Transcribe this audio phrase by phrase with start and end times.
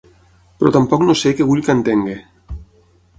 [0.61, 2.17] Però tampoc no sé què vull que entengui.